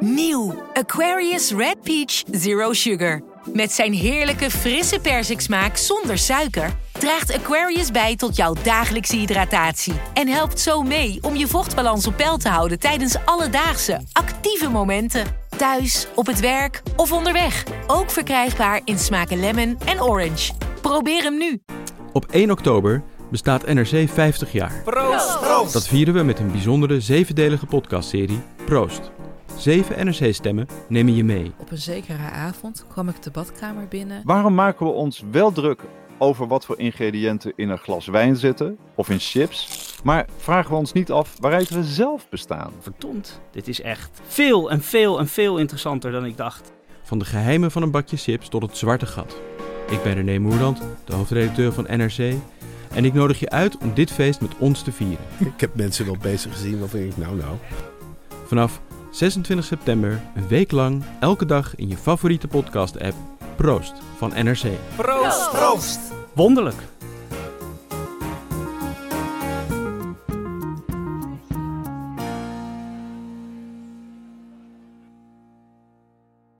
[0.00, 3.22] Nieuw Aquarius Red Peach Zero Sugar.
[3.52, 10.28] Met zijn heerlijke frisse persiksmaak zonder suiker draagt Aquarius bij tot jouw dagelijkse hydratatie en
[10.28, 15.24] helpt zo mee om je vochtbalans op peil te houden tijdens alledaagse actieve momenten.
[15.56, 17.64] Thuis, op het werk of onderweg.
[17.86, 20.52] Ook verkrijgbaar in smaken lemon en orange.
[20.80, 21.62] Probeer hem nu.
[22.12, 24.82] Op 1 oktober bestaat NRC 50 jaar.
[24.84, 25.72] Proost!
[25.72, 29.10] Dat vieren we met een bijzondere zevendelige podcastserie Proost.
[29.60, 31.52] Zeven NRC-stemmen nemen je mee.
[31.58, 34.22] Op een zekere avond kwam ik de badkamer binnen.
[34.24, 35.82] Waarom maken we ons wel druk
[36.18, 39.68] over wat voor ingrediënten in een glas wijn zitten of in chips,
[40.04, 42.72] maar vragen we ons niet af waaruit we zelf bestaan?
[42.78, 46.72] Verdomd, dit is echt veel en veel en veel interessanter dan ik dacht.
[47.02, 49.40] Van de geheimen van een bakje chips tot het zwarte gat.
[49.90, 52.34] Ik ben René Moerland, de hoofdredacteur van NRC.
[52.94, 55.24] En ik nodig je uit om dit feest met ons te vieren.
[55.38, 57.56] Ik heb mensen wel bezig gezien waarvan ik nou nou.
[58.46, 63.14] Vanaf 26 september, een week lang, elke dag in je favoriete podcast-app.
[63.56, 64.64] Proost van NRC.
[64.96, 65.50] Proost!
[65.50, 66.00] Proost!
[66.34, 66.76] Wonderlijk.